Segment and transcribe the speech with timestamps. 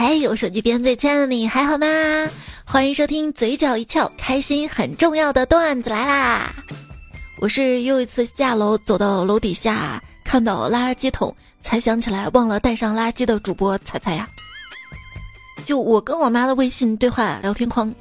[0.00, 1.84] 嘿，我手机边最亲爱的你还好吗？
[2.64, 6.54] 欢迎收听嘴角一翘，开心很重要的段子来啦！
[7.40, 14.28] 我是又一次下楼走到楼底下，看到垃圾桶，才想起来忘了带上垃圾的主播彩彩呀。
[15.66, 17.92] 就我跟我妈的微信对话聊天框，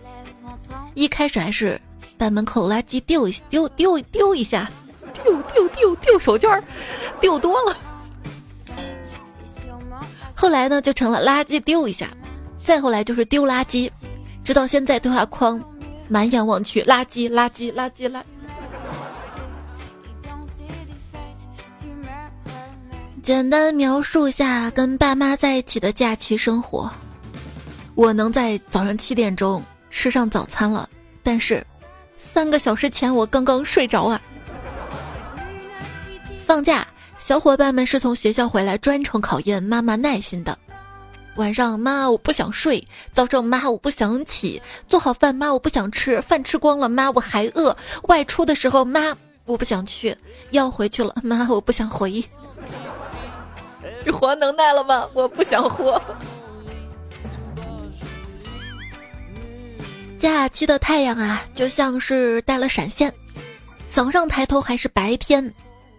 [0.94, 1.82] 一开始还是
[2.16, 4.70] 把门口垃圾丢一丢丢丢一下，
[5.24, 6.64] 丢丢丢丢手绢儿，
[7.20, 7.76] 丢多了。
[10.40, 12.08] 后来呢，就成了垃圾丢一下，
[12.64, 13.90] 再后来就是丢垃圾，
[14.44, 15.60] 直到现在对话框
[16.08, 18.22] 满眼望去，垃圾垃圾垃圾垃。
[23.24, 26.90] 简单描述一下跟爸妈在一起的假期生活，
[27.96, 30.88] 我能在早上七点钟吃上早餐了，
[31.24, 31.66] 但是
[32.16, 34.22] 三个小时前我刚刚睡着啊。
[36.46, 36.88] 放假。
[37.28, 40.58] 小伙伴们是从学校回来专程考验妈妈耐心的。
[41.36, 50.16] 晚上妈我不想睡，早上妈我不想起，做好饭妈我不想吃，饭吃光了妈我还饿，外出的时候妈我不想去，
[50.52, 52.24] 要回去了妈我不想回。
[54.10, 55.06] 活能耐了吗？
[55.14, 56.02] 我不想活。
[60.18, 63.14] 假期的太阳啊，就像是带了闪现，
[63.86, 65.54] 早上抬头还是白天。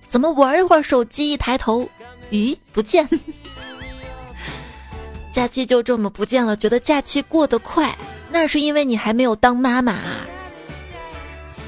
[0.08, 1.88] 怎么玩一会儿手机，一抬头，
[2.30, 3.08] 咦，不见。
[5.30, 7.96] 假期就这么不见了，觉得假期过得快，
[8.30, 9.94] 那是因为你还没有当妈妈。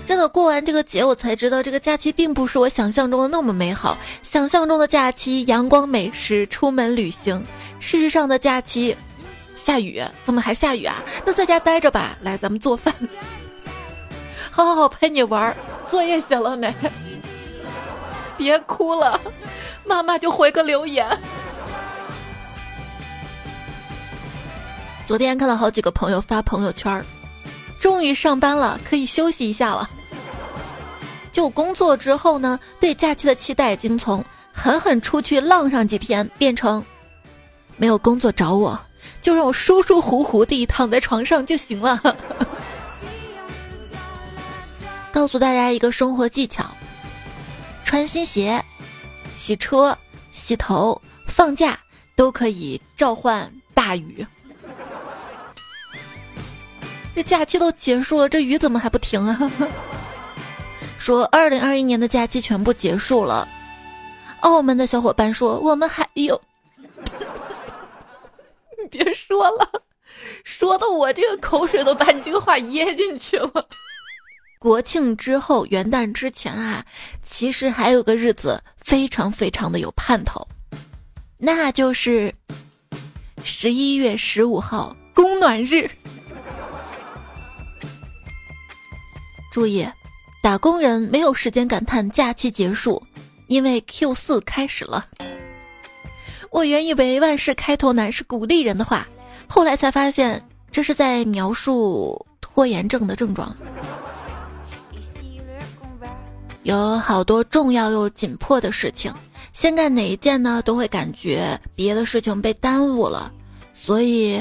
[0.06, 3.96] 真的过完这个节，我才知道这个假期并不是我想象中的那么美好。
[4.24, 7.40] 想象中的假期，阳光美食，出门旅行；
[7.78, 8.96] 事实上的假期，
[9.54, 10.96] 下雨，怎么还下雨啊？
[11.24, 12.18] 那在家待着吧。
[12.22, 12.92] 来，咱们做饭。
[14.50, 15.56] 好好好，陪你玩。
[15.88, 16.74] 作业写了没？
[18.40, 19.20] 别哭了，
[19.84, 21.06] 妈妈就回个留言。
[25.04, 27.04] 昨天看到好几个朋友发朋友圈
[27.78, 29.90] 终于上班了，可以休息一下了。
[31.30, 34.24] 就工作之后呢，对假期的期待已经从
[34.54, 36.82] 狠狠出去浪上几天，变成
[37.76, 38.80] 没有工作找我，
[39.20, 42.00] 就让我舒舒服服地躺在床上就行了。
[45.12, 46.64] 告诉大家一个生活技巧。
[47.90, 48.64] 穿新鞋、
[49.34, 49.98] 洗车、
[50.30, 51.76] 洗头、放假
[52.14, 54.24] 都可以召唤大雨。
[57.16, 59.36] 这假期都结束了，这雨怎么还不停啊？
[60.98, 63.48] 说二零二一年的假期全部结束了。
[64.42, 66.40] 澳门的小伙伴说我们还有。
[68.80, 69.68] 你别说了，
[70.44, 73.50] 说的我这个口水都把你这个话噎进去了。
[74.60, 76.84] 国庆之后，元旦之前啊，
[77.24, 80.46] 其实还有个日子非常非常的有盼头，
[81.38, 82.34] 那就是
[83.42, 85.90] 十一月十五号供暖日。
[89.50, 89.88] 注意，
[90.42, 93.02] 打工人没有时间感叹假期结束，
[93.46, 95.06] 因为 Q 四开始了。
[96.50, 99.08] 我原以为万事开头难是鼓励人的话，
[99.48, 103.56] 后来才发现这是在描述拖延症的症状。
[106.62, 109.12] 有好多重要又紧迫的事情，
[109.52, 110.60] 先干哪一件呢？
[110.62, 113.32] 都会感觉别的事情被耽误了，
[113.72, 114.40] 所以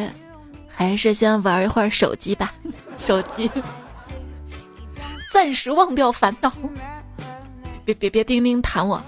[0.67, 2.53] 还是先玩一会儿手机吧。
[3.07, 3.49] 手机，
[5.31, 6.51] 暂时忘掉烦恼。
[7.85, 9.01] 别别别，钉钉弹我。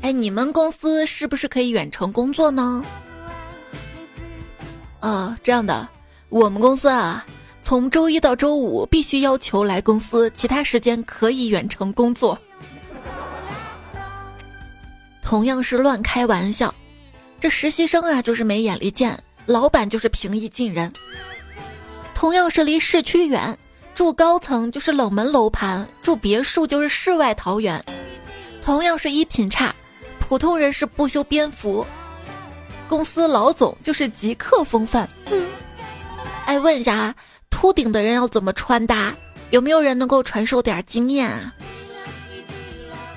[0.00, 2.82] 哎，你们公司是不是可以远程工作呢？
[5.00, 5.88] 啊，这样的，
[6.30, 7.24] 我们公司啊。
[7.62, 12.38] 从周一到周五必须要求来公司，其他时间可以远程工作。
[15.22, 16.74] 同样是乱开玩笑，
[17.40, 20.92] 这实习生啊就是没眼力见，老板就是平易近人。
[22.14, 23.56] 同样是离市区远，
[23.94, 27.82] 住高层就是冷门楼盘，住别墅就是世外桃源。
[28.60, 29.74] 同样是衣品差，
[30.18, 31.86] 普通人是不修边幅，
[32.88, 35.08] 公司老总就是极客风范。
[36.44, 37.14] 哎，问一下啊。
[37.52, 39.14] 秃顶的人要怎么穿搭？
[39.50, 41.54] 有没有人能够传授点经验啊？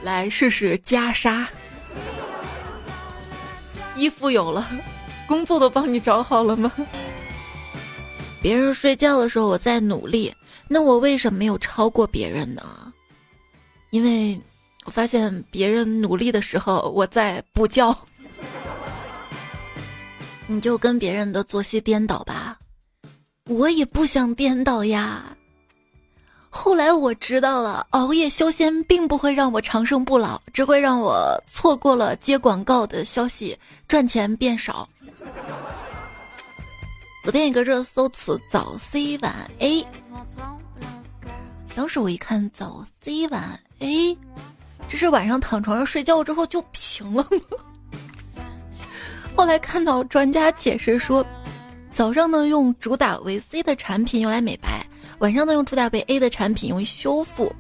[0.04, 1.48] 来试试袈裟。
[3.96, 4.68] 衣服有了，
[5.28, 6.72] 工作都帮你找好了吗？
[8.42, 10.32] 别人睡觉的时候我在努力，
[10.68, 12.94] 那我为什么没有超过别人呢？
[13.90, 14.40] 因为
[14.84, 17.98] 我发现别人努力的时候我在补觉。
[20.46, 22.60] 你就跟别人的作息颠倒吧。
[23.48, 25.24] 我也不想颠倒呀，
[26.50, 33.56] 后来我知道了，熬夜修仙并不会让我长生不老，只会让我错过了接广告的消息，
[33.88, 34.90] 赚钱变少。
[37.24, 39.86] 昨天一个热搜词“早 C 晚 A”，
[41.76, 44.18] 当时我一看“早 C 晚 A”，
[44.90, 48.44] 这是晚上躺床上睡觉之后就平了吗？
[49.38, 51.24] 后来看到专家解释说，
[51.96, 54.86] 早上呢用主打维 C 的产品用来美白。
[55.20, 57.56] 晚上呢，用主打维 A 的产品用于修复，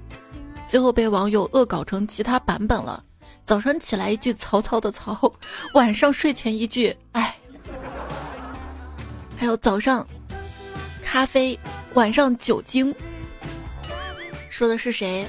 [0.67, 3.01] 最后被网友恶搞成其他版本了。
[3.45, 5.31] 早上起来一句曹操的曹，
[5.73, 7.33] 晚上睡前一句哎。
[9.37, 10.05] 还有早上
[11.01, 11.57] 咖啡，
[11.93, 12.93] 晚上酒精，
[14.49, 15.25] 说的是谁？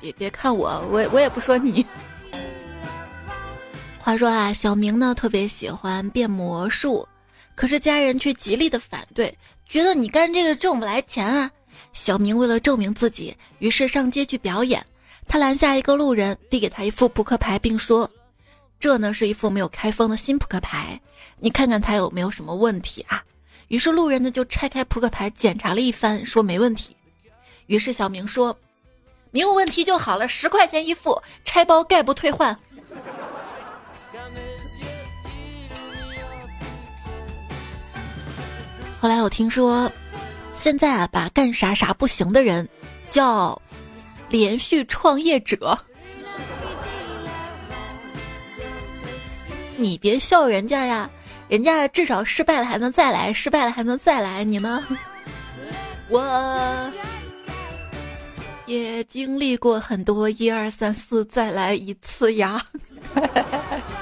[0.00, 1.86] 别别看我，我我也不说你。
[4.00, 7.06] 话说啊，小明呢特别喜欢变魔术，
[7.54, 9.36] 可是家人却极力的反对。
[9.68, 11.50] 觉得你干这个挣不来钱啊！
[11.92, 14.84] 小明为了证明自己，于是上街去表演。
[15.26, 18.10] 他拦下一个路人，递给他一副扑克牌，并说
[18.78, 21.00] ：“这呢是一副没有开封的新扑克牌，
[21.38, 23.22] 你看看它有没有什么问题啊？”
[23.68, 26.94] 于是路人呢就拆开扑克牌检查了一番，说没问题。
[27.66, 28.54] 于是小明说
[29.30, 32.54] ：“没有问题就好了，十块钱一副，拆包概不退换。”
[39.02, 39.90] 后来我听说，
[40.54, 42.68] 现在啊，把干啥啥不行的人
[43.08, 43.60] 叫
[44.28, 45.76] 连续创业者。
[49.76, 51.10] 你别笑人家呀，
[51.48, 54.86] 人家至少失败了还能再来，失败了还能再来，你呢？
[56.08, 56.92] 我
[58.66, 62.64] 也经历过很多一二三四再来一次呀。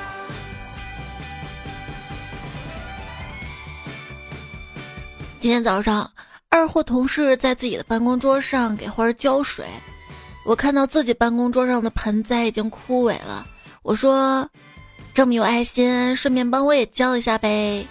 [5.40, 6.12] 今天早上，
[6.50, 9.64] 二货同事在自己的办公桌上给花浇水，
[10.44, 13.46] 我看到自己办公桌上的盆栽已经枯萎了。
[13.82, 14.46] 我说
[15.14, 17.87] ：“这么有爱心，顺便帮我也浇一下呗。”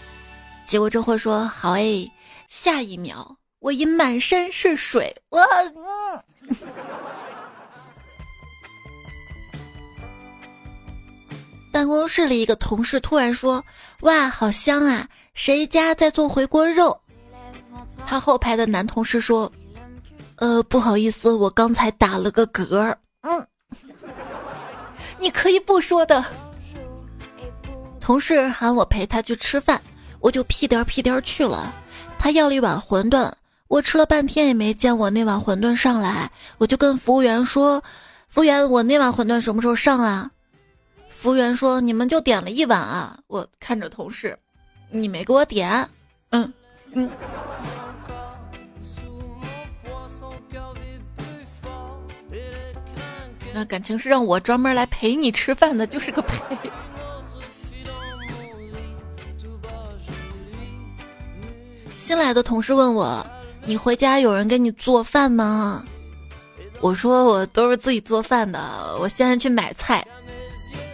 [0.64, 2.12] 结果这货说：“好诶。”
[2.48, 5.16] 下一秒，我已满身是水。
[5.30, 6.24] 我嗯。
[11.74, 13.66] 办公室里一个同事突然说
[14.02, 15.08] ：“哇，好香啊！
[15.34, 17.02] 谁家在做回锅肉？”
[18.10, 19.52] 他后排的男同事说
[20.38, 23.48] ：“呃，不好意思，我刚才打了个嗝。”嗯，
[25.20, 26.26] 你可以不说的。
[28.00, 29.80] 同事喊我陪他去吃饭，
[30.22, 31.72] 我就屁颠屁颠去了。
[32.18, 33.32] 他要了一碗馄饨，
[33.68, 37.80] 我吃了半天也没见我那碗馄饨上来，我就跟服务员说
[38.28, 40.32] ：“服务员，我那碗馄饨什么时候上啊？”
[41.16, 44.36] 服务员说：“你们就点了一碗啊。”我看着同事
[44.90, 45.88] ：“你没给我点。”
[46.32, 46.52] 嗯
[46.94, 47.08] 嗯。
[53.54, 56.38] 那感情是让我专门来陪你吃饭的，就是个陪。
[61.98, 63.26] 新来的同事问我
[63.66, 65.84] ：“你回家有人给你做饭吗？”
[66.82, 68.60] 我说：“我都是自己做饭的。”
[69.00, 70.06] 我现在去买菜，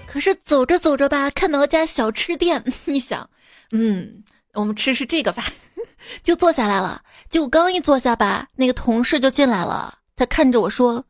[0.08, 3.30] 可是走着走着吧，看到家小吃店， 你想，
[3.72, 4.24] 嗯，
[4.54, 5.46] 我们吃吃这个饭，
[6.24, 7.02] 就坐下来了。
[7.30, 11.06] 结果刚一坐下吧，那个同事就进来了，他看着我说。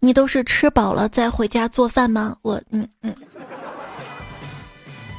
[0.00, 2.36] 你都是吃饱了再回家做饭吗？
[2.42, 3.14] 我嗯嗯，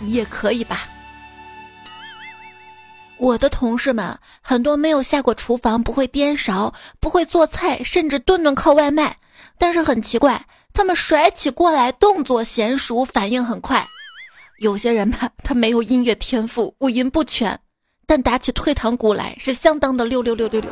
[0.01, 0.87] 也可以吧。
[3.17, 9.17] 我的同事们很多没有下过厨房，不会颠勺，不会做菜，甚至顿顿靠外卖。
[9.57, 13.83] 但是很奇怪，他们甩起锅来动作娴熟，反应很快。
[14.59, 17.59] 有些人吧，他没有音乐天赋，五音不全，
[18.05, 20.71] 但打起退堂鼓来是相当的六六六六六。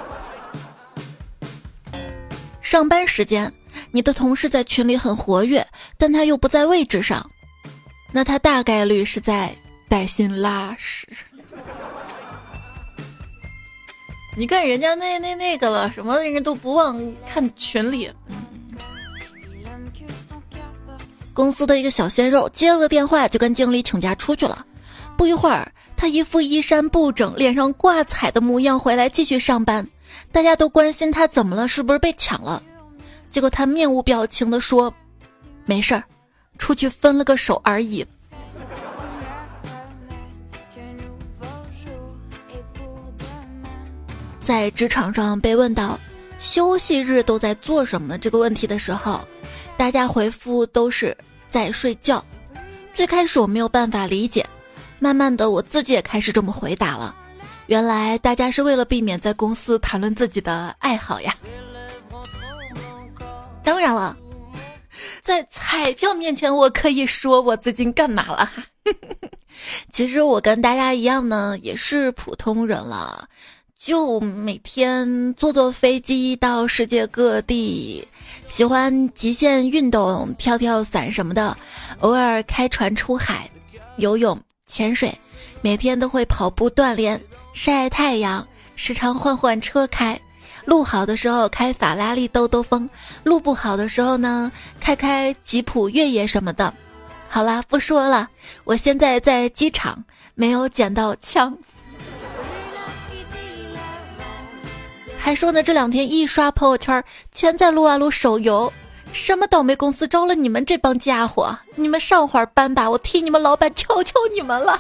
[2.62, 3.52] 上班时间。
[3.96, 5.66] 你的同事在群里很活跃，
[5.98, 7.32] 但他又不在位置上，
[8.12, 9.56] 那他大概率是在
[9.88, 11.08] 带薪拉屎。
[14.36, 18.12] 你看人家那那那个了，什么人家都不忘看群里。
[21.34, 24.66] 公司的一个小鲜肉接了个电话，就跟经理请假出去了。
[25.16, 29.88] 不一会儿，他一副衣衫不整、脸上挂彩的模样回来继续上班。
[30.34, 32.62] 大家都关心他怎么了，是不是被抢了？
[33.36, 34.94] 结果他面无表情地说
[35.68, 36.02] ：“没事儿，
[36.58, 38.00] 出去分了个手而已。”
[44.40, 46.00] 在职场上被问到
[46.40, 49.20] 休息日都在做什么这个问题的时候，
[49.76, 51.14] 大家回复都是
[51.50, 52.24] 在睡觉。
[52.94, 54.48] 最开始我没有办法理解，
[54.98, 57.14] 慢慢的我自己也开始这么回答了。
[57.68, 61.36] 原来大家是为了避免在公司谈论自己的爱好呀。
[63.66, 64.16] 当然了，
[65.24, 68.64] 在彩票面前，我可以说我最近干嘛了哈。
[69.92, 73.28] 其实我跟大家一样呢，也是普通人了，
[73.80, 78.08] 就每天坐坐飞机到世界各地，
[78.46, 81.58] 喜欢极限运动，跳跳伞什么的，
[82.02, 83.50] 偶尔开船出海，
[83.98, 85.12] 游泳、潜水，
[85.62, 87.20] 每天都会跑步锻炼，
[87.52, 90.20] 晒太阳，时常换换车开。
[90.66, 92.90] 路好的时候开法拉利兜兜风，
[93.24, 96.74] 路不好的时候呢，开开吉普越野什么的。
[97.30, 98.28] 好啦，不说了，
[98.64, 100.04] 我现在在机场，
[100.34, 101.56] 没有捡到枪。
[105.18, 108.72] 还说呢，这两天一刷朋友圈，全在撸啊撸手游。
[109.12, 111.58] 什么倒霉公司招了你们这帮家伙？
[111.76, 114.80] 你们上会儿班吧，我替你们老板求求你们了。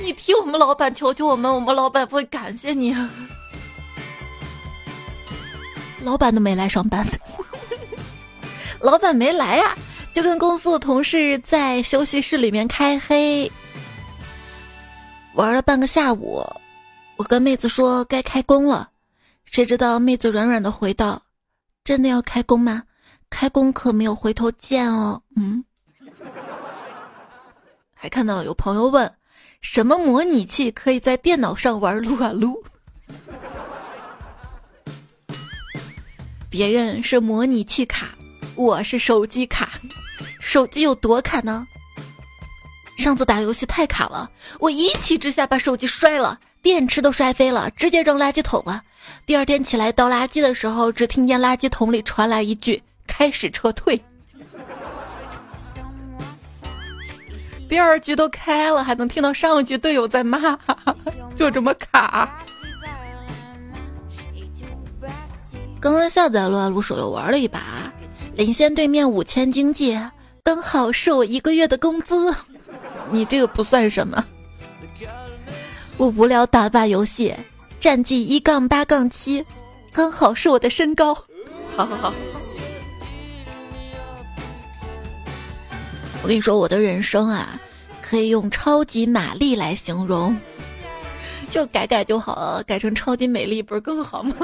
[0.00, 2.96] 你替我们老板求求我们，我们老板不会感谢你。
[6.00, 7.04] 老板都没来上班，
[8.80, 9.76] 老板没来呀，
[10.12, 13.50] 就跟公司的同事在休息室里面开黑，
[15.34, 16.44] 玩了半个下午。
[17.16, 18.88] 我跟妹子说该开工了，
[19.44, 21.20] 谁知道妹子软软的回道
[21.82, 22.84] ：“真的要开工吗？
[23.28, 25.64] 开工可没有回头箭哦。”嗯，
[27.92, 29.12] 还看到有朋友问。
[29.60, 32.62] 什么模拟器可以在电脑上玩撸啊撸？
[36.48, 38.08] 别人是模拟器卡，
[38.54, 39.70] 我是手机卡。
[40.40, 41.66] 手机有多卡呢？
[42.96, 48.82] 上次打游戏太卡了，我一气之下把手机摔了，电池都摔飞了，直接扔垃圾桶了。
[49.26, 54.00] 第二天起来倒垃圾的时候，只听见垃圾桶里传来一句：“开始撤退。”
[57.68, 60.58] 第二局都开了，还能听到上一局队友在骂，
[61.36, 62.42] 就这么卡。
[65.80, 67.60] 刚刚下载撸啊撸手游玩了一把，
[68.34, 69.98] 领先对面五千经济，
[70.42, 72.34] 刚好是我一个月的工资。
[73.10, 74.24] 你这个不算什么。
[75.96, 77.34] 我无聊打了把游戏，
[77.78, 79.44] 战绩一杠八杠七，
[79.92, 81.14] 刚好是我的身高。
[81.76, 82.14] 好好好。
[86.22, 87.58] 我跟你说，我的人生啊，
[88.02, 90.36] 可以用超级玛丽来形容，
[91.48, 94.34] 就改改就好了，改成超级美丽不是更好吗？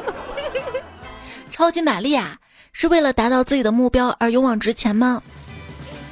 [1.50, 2.38] 超级玛丽啊，
[2.72, 5.22] 是为了达到自己的目标而勇往直前吗？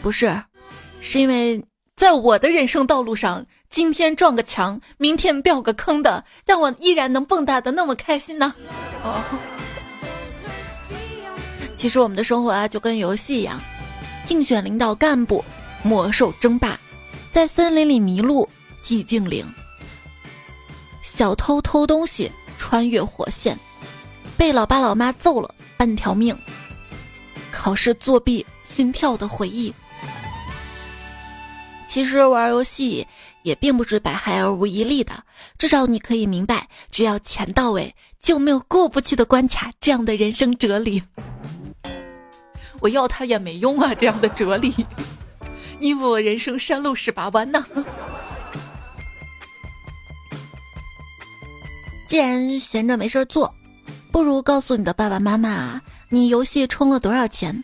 [0.02, 0.42] 不是，
[1.00, 1.64] 是因为
[1.96, 8.52] 在我的人生道路上，今天撞个墙，明天掉个坑的，但我依然能蹦跶的那么开心呢。
[9.04, 9.22] 哦，
[11.76, 13.60] 其实我们的生活啊，就跟游戏一样。
[14.32, 15.44] 竞选领导干部，
[15.82, 16.80] 魔兽争霸，
[17.30, 18.48] 在森林里迷路，
[18.82, 19.46] 寂静岭，
[21.02, 23.54] 小偷偷东西，穿越火线，
[24.34, 26.34] 被老爸老妈揍了半条命，
[27.50, 29.70] 考试作弊，心跳的回忆。
[31.86, 33.06] 其实玩游戏
[33.42, 35.12] 也并不是百害而无一利的，
[35.58, 39.70] 至少你可以明白，只要钱到位，就没有过不去的关卡。
[39.78, 41.02] 这样的人生哲理。
[42.82, 43.94] 我要他也没用啊！
[43.94, 44.74] 这样的哲理，
[45.78, 47.64] 因为我人生山路十八弯呢。
[52.08, 53.54] 既然闲着没事做，
[54.10, 57.62] 不如告诉你的爸爸妈妈，你游戏充了多少钱。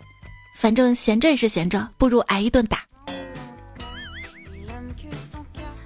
[0.55, 2.79] 反正闲着也是闲着，不如挨一顿打。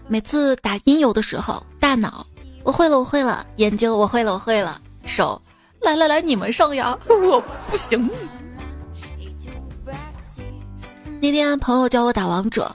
[0.09, 2.27] 每次打音游的时候，大脑
[2.65, 5.41] 我会了，我会了；眼睛我会了，我会了；手
[5.81, 6.99] 来来来，你们上呀！
[7.09, 8.11] 我不行。
[11.23, 12.75] 那天朋友教我打王者，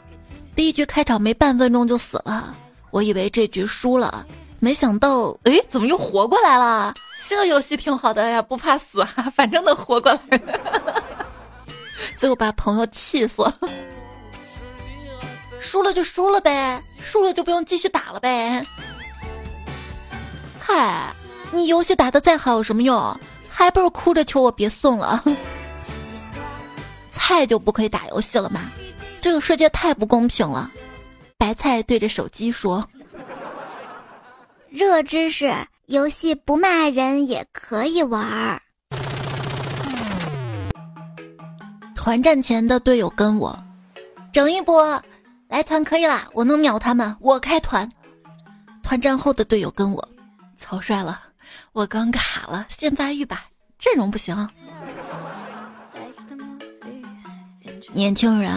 [0.56, 2.56] 第一局开场没半分钟就死了，
[2.92, 4.26] 我以为这局输了，
[4.62, 6.94] 没想到，哎，怎么又活过来了？
[7.28, 10.42] 这游戏挺好的呀，不怕死啊，反正能活过来。
[12.16, 13.54] 最后把朋友气死了，
[15.60, 18.66] 输了就输了呗，输了就不用继续打了呗。
[20.58, 21.14] 嗨，
[21.52, 23.20] 你游戏打的再好有什么用？
[23.50, 25.22] 还不如哭着求我别送了。
[27.18, 28.72] 菜就不可以打游戏了吗？
[29.20, 30.72] 这个世界太不公平了。
[31.38, 32.88] 白菜对着手机说
[34.70, 35.54] ：“热知识，
[35.88, 38.62] 游戏不骂人也可以玩儿。”
[41.96, 43.58] 团战前的队友跟我
[44.32, 45.02] 整一波，
[45.48, 47.90] 来团可以啦，我能秒他们，我开团。
[48.82, 50.10] 团战后的队友跟我
[50.56, 51.20] 草率了，
[51.74, 53.48] 我刚卡了，先发育吧，
[53.78, 54.48] 阵容不行。
[57.98, 58.54] 年轻人，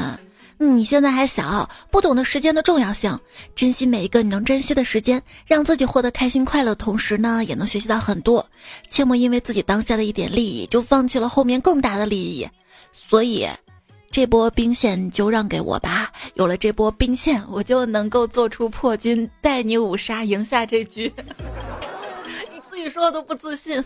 [0.58, 3.18] 你现在还小，不懂得时间的重要性，
[3.54, 8.46] 珍惜每一个你能珍惜的时间，让自己获得开心快乐，同时呢，也能学习到很多。
[8.90, 12.46] 切莫因为自己当下的一点利益，就放弃了后面更大的利益。
[12.92, 13.48] 所以，
[14.10, 16.12] 这波兵线就让给我吧。
[16.34, 21.10] 有了这波兵线，我就能够做出破军，带你五杀，赢下这局。
[22.52, 23.82] 你自己说的都不自信。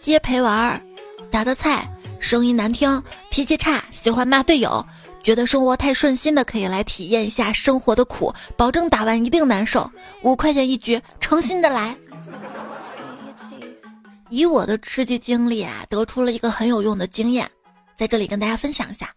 [0.00, 0.82] 接陪玩，
[1.30, 1.86] 打的菜。
[2.24, 4.82] 声音难听，脾气差，喜欢骂队友，
[5.22, 9.88] 觉得生活太顺心的可以来体验一下生活的苦，保证打完一定难受。
[10.22, 11.94] 五块钱一局，诚心的来。
[14.30, 17.46] 以我的吃鸡经历啊，得出了一个很有用的经验，
[17.94, 19.10] 在这里跟大家分享一下，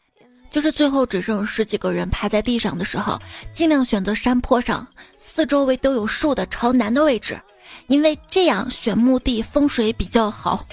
[0.51, 3.17] 就是最后只剩十几个人趴在地上的时候，
[3.53, 4.85] 尽量选择山坡上，
[5.17, 7.41] 四周围都有树的朝南的位置，
[7.87, 10.65] 因为这样选墓地风水比较好。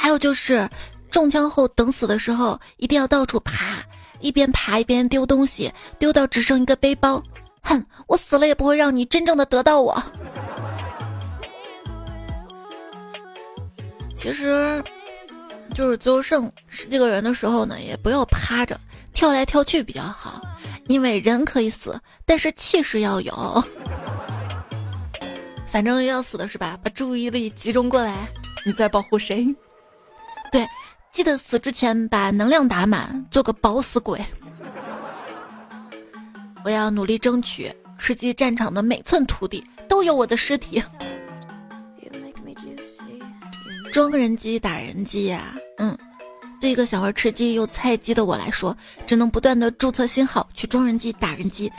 [0.00, 0.70] 还有就是，
[1.10, 3.82] 中枪后等死的时候，一定要到处爬，
[4.20, 7.20] 一边爬一边丢东西，丢到只剩一个背包。
[7.62, 10.00] 哼，我死了也不会让你真正的得到我。
[14.16, 14.82] 其实，
[15.74, 18.80] 就是最后剩十几个人的时候呢，也不要趴着，
[19.12, 20.40] 跳来跳去比较好，
[20.86, 23.64] 因为人可以死，但是气势要有。
[25.66, 26.78] 反正要死的是吧？
[26.82, 28.14] 把注意力集中过来，
[28.64, 29.44] 你在保护谁？
[30.50, 30.66] 对，
[31.12, 34.24] 记得死之前把能量打满，做个饱死鬼。
[36.64, 40.82] 我要努力争取，吃鸡战场的每寸土地都有我的尸体。
[43.92, 45.96] 装人机打人机呀，嗯，
[46.60, 48.76] 对一个想玩吃鸡又菜鸡的我来说，
[49.06, 51.72] 只能不断的注册新号去装人机打人机。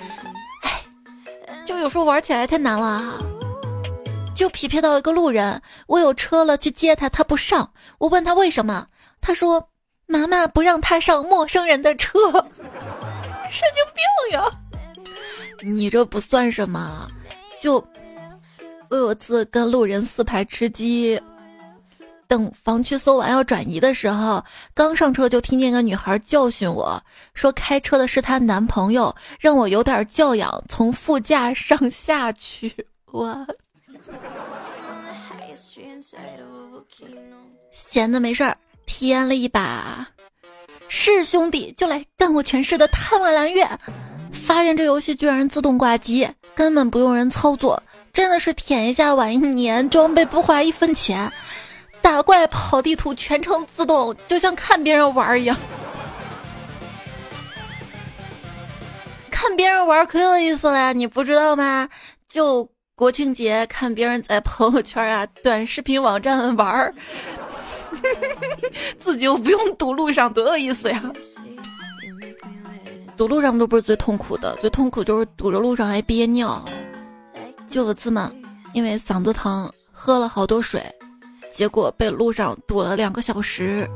[0.63, 0.81] 唉，
[1.65, 3.23] 就有时候玩起来太难了。
[4.39, 7.73] 就匹配到一个路人，我有车了去接他，他不上。
[7.97, 8.87] 我问他为什么，
[9.19, 9.67] 他说
[10.05, 14.45] 妈妈不让他上陌生人的车，神经病呀！
[15.61, 17.05] 你这不算什么，
[17.61, 17.85] 就
[18.89, 21.21] 我有次跟路人四排吃鸡，
[22.25, 24.41] 等防区搜完要转移的时候，
[24.73, 27.03] 刚上车就听见个女孩教训我
[27.33, 32.87] 说开车的是她男朋友，让我有点教养，从副驾上下去。
[33.11, 33.45] 我。
[37.71, 40.07] 闲的没事儿，体验了一把，
[40.87, 43.67] 是兄弟就来干我全市的贪玩蓝月，
[44.31, 47.81] 发现这游戏居然自动挂机，根本不用人操作，
[48.13, 51.31] 真的是舔一下玩一年，装备不花一分钱，
[52.01, 55.57] 打怪跑地图全程自动，就像看别人玩一样，
[59.29, 61.89] 看别人玩可有意思了，你不知道吗？
[62.27, 62.69] 就。
[62.99, 66.93] 国庆节看别人在朋友圈啊、短视频网站玩儿，
[68.99, 71.01] 自己又不用堵路上，多有意思呀！
[73.15, 76.61] 堵路上都不是最痛苦的，最痛苦就是堵着路上还憋尿。
[77.69, 78.29] 就有次嘛，
[78.73, 80.83] 因为嗓子疼，喝了好多水，
[81.49, 83.89] 结果被路上堵了两个小时，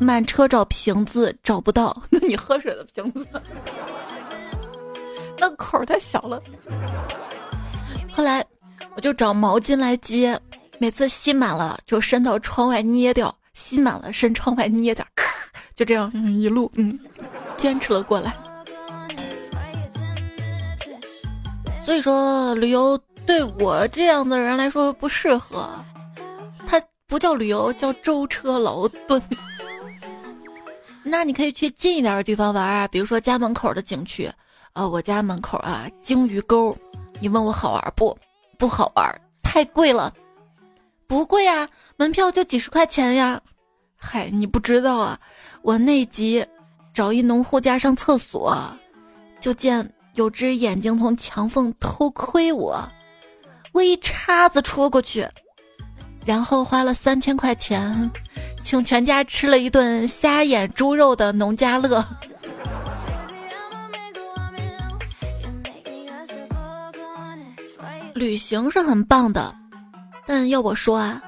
[0.00, 1.96] 满车找瓶子找不到。
[2.10, 3.24] 那你喝水的瓶子，
[5.38, 6.42] 那口太小了。
[8.18, 8.44] 后来，
[8.96, 10.36] 我就找毛巾来接，
[10.78, 15.22] 每次吸满了就伸到窗外捏掉，吸满了伸窗外捏点，咳，
[15.76, 16.98] 就这样一路嗯，
[17.56, 18.36] 坚持了过来。
[21.80, 25.70] 所以说，旅游对我这样的人来说不适合，
[26.66, 29.22] 它不叫旅游，叫舟车劳顿。
[31.04, 34.28] 那你可以去近一点的地方玩啊，比如说家门口的景区，
[34.72, 36.76] 呃，我家门口啊，鲸鱼沟。
[37.20, 38.16] 你问我好玩不？
[38.58, 40.12] 不好玩，太贵了。
[41.06, 43.40] 不贵啊，门票就几十块钱呀。
[43.96, 45.18] 嗨，你不知道啊，
[45.62, 46.44] 我那集
[46.92, 48.56] 找一农户家上厕所，
[49.40, 52.88] 就见有只眼睛从墙缝偷窥我，
[53.72, 55.26] 我一叉子戳过去，
[56.24, 58.10] 然后花了三千块钱，
[58.62, 62.04] 请全家吃了一顿虾眼猪肉的农家乐。
[68.18, 69.54] 旅行是很棒的，
[70.26, 71.22] 但要我说啊，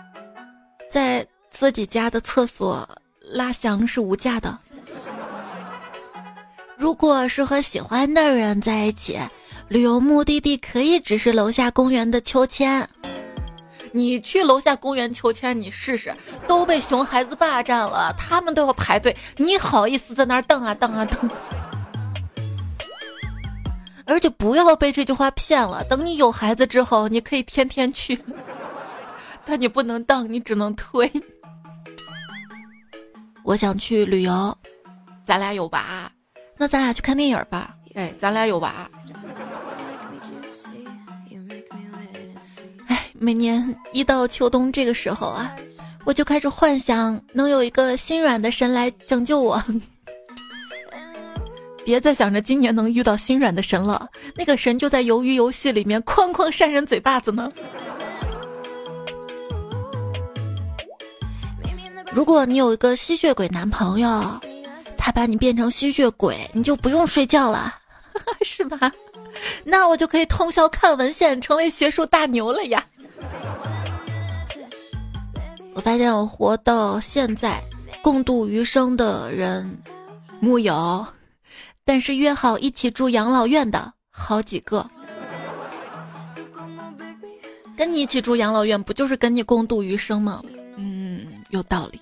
[0.91, 2.87] 在自己家的厕所
[3.21, 4.59] 拉翔是无价的。
[6.77, 9.21] 如果是和喜欢的人在一起，
[9.69, 12.89] 旅游目的地可以只是楼下公园的秋千。
[13.93, 16.13] 你去楼下公园秋千，你试试，
[16.49, 21.31] 都被熊孩子霸占了，他们都要排队，你好意思在那儿蹬啊蹬啊蹬？
[24.11, 25.85] 而且不要被这句话骗了。
[25.85, 28.19] 等你有孩子之后，你可以天天去，
[29.47, 31.11] 但你不能当，你只能推。
[33.45, 34.57] 我想去旅游，
[35.25, 36.11] 咱俩有娃，
[36.57, 37.75] 那咱俩去看电影吧。
[37.95, 38.89] 哎，咱俩有娃。
[42.89, 45.57] 哎，每年一到秋冬这个时候啊，
[46.05, 49.63] 我就开始幻想能有一个心软的神来拯救我。
[51.85, 57.51] 别再想着今年能遇到心软的神了，那个神就在鱿鱼游戏里面哐哐扇人嘴巴子呢。
[62.13, 64.41] 如果你有一个吸血鬼男朋友，
[64.99, 67.75] 他把你变成吸血鬼，你就不用睡觉了，
[68.43, 68.91] 是吧？
[69.65, 72.85] 那我就可以通宵看文献，成为学术大牛了呀！
[75.73, 77.63] 我发现我活到现在，
[78.03, 79.79] 共度余生的人
[80.41, 81.07] 木有，
[81.93, 84.89] 但是约好一起住养老院的好几个。
[87.77, 90.41] 跟你一起住养老院，不就是跟你共度余生吗？
[90.77, 92.01] 嗯，有道理。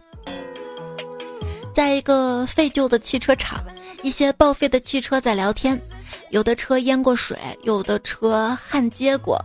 [1.73, 3.65] 在一个废旧的汽车厂，
[4.03, 5.81] 一些报废的汽车在聊天，
[6.29, 9.43] 有的车淹过水，有的车焊接过。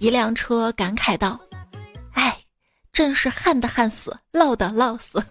[0.00, 1.38] 一辆车感慨道
[2.14, 2.36] ：“哎，
[2.92, 5.22] 真是焊的焊死，烙的烙死。”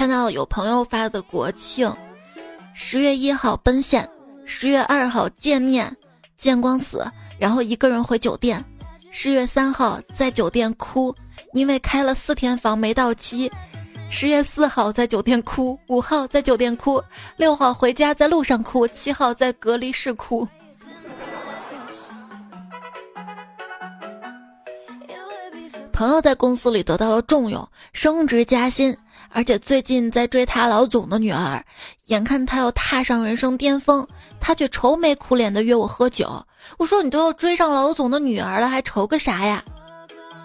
[0.00, 1.94] 看到有朋友发的国庆，
[2.72, 4.08] 十月一号奔现，
[4.46, 5.94] 十月二号见面，
[6.38, 7.06] 见光死，
[7.38, 8.64] 然后一个人回酒店，
[9.10, 11.14] 十月三号在酒店哭。
[11.52, 13.52] 因为开了四天房没到期，
[14.08, 17.04] 十月四号在酒店哭，五号在酒店哭，
[17.36, 20.48] 六号回家在路上哭，七号在隔离室哭。
[25.92, 28.96] 朋友在公司里得到了重用，升职加薪，
[29.32, 31.64] 而且最近在追他老总的女儿，
[32.06, 34.06] 眼看他要踏上人生巅峰，
[34.40, 36.44] 他却愁眉苦脸的约我喝酒。
[36.78, 39.64] 我说你都要追上老总的女儿了，还愁个啥呀？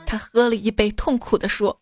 [0.06, 1.76] 他喝了一杯，痛苦地说：“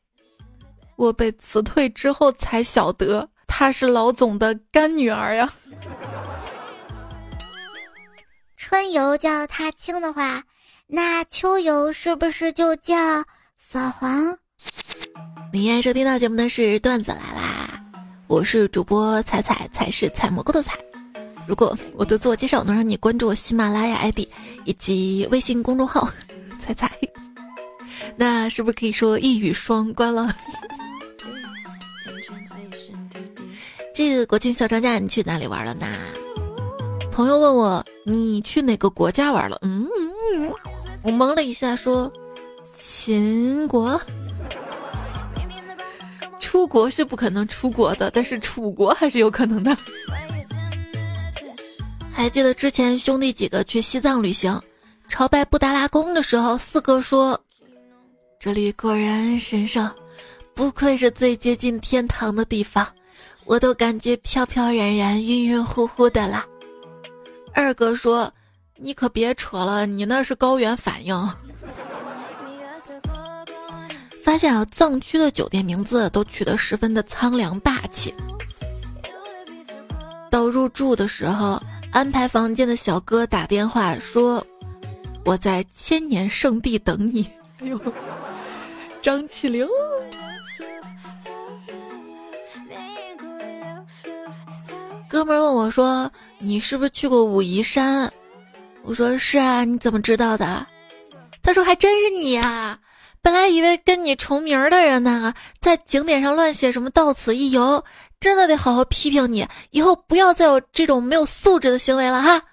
[0.95, 5.51] 我被辞退之后才晓得，她是老总的干女儿呀。
[8.55, 10.41] ”春游叫踏青的话，
[10.87, 12.95] 那秋游是不是就叫
[13.59, 14.37] 扫黄？
[15.53, 17.79] 你现在收听到节目的是段子来啦，
[18.25, 20.75] 我是主播彩彩，彩是采蘑菇的彩。
[21.45, 24.21] 如果我的自我介绍能让你关注我喜马拉雅 ID
[24.65, 26.09] 以及微信公众号
[26.59, 26.91] 彩彩。
[28.17, 30.35] 那是不是可以说一语双关了？
[33.93, 35.85] 这个国庆小长假你去哪里玩了呢？
[37.11, 39.59] 朋友问我你去哪个国家玩了？
[39.61, 39.87] 嗯，
[41.03, 42.11] 我懵了一下说
[42.75, 44.01] 秦国。
[46.53, 49.75] 出国是不可能出国的，但是楚国还是有可能的。
[52.13, 54.61] 还记得之前兄弟几个去西藏旅行，
[55.09, 57.41] 朝拜布达拉宫的时候，四哥说。
[58.39, 59.89] 这里果然神圣，
[60.53, 62.87] 不愧是最接近天堂的地方，
[63.45, 66.45] 我都感觉飘飘然然、晕晕乎乎的啦。
[67.51, 68.31] 二哥说
[68.77, 71.17] ：“你可别扯了，你那是高原反应。”
[74.33, 78.11] 发现啊，藏区的酒店名字都取得十分的苍凉霸气。
[80.31, 84.43] 到入住的时候，安排房间的小哥打电话说
[85.23, 87.29] ：“我在千年圣地等你。
[87.61, 87.79] ”哎呦！
[89.03, 89.67] 张起灵，
[95.07, 98.11] 哥们问我说：“你是不是去过武夷山？”
[98.81, 100.65] 我说：“是啊。”你怎么知道的？
[101.43, 102.79] 他说：“还真是你啊！
[103.23, 107.83] 本来以为跟你重名的人呢，在景点上乱写什么‘到此一游’，
[108.19, 112.43] 真的得好好批评你，以后不要再有这种没有素质的行为了哈。”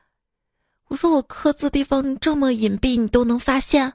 [0.86, 3.94] 我说：“我刻字地方这么隐蔽，你都能发现。”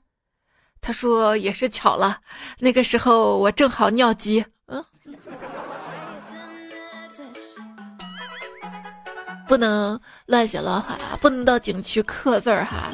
[0.82, 2.20] 他说也是巧了，
[2.60, 4.84] 那个时候我正好尿急，嗯，
[9.48, 12.92] 不能乱写乱画，不能到景区刻字儿哈，